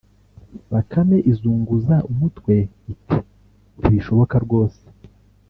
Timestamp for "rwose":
4.45-4.81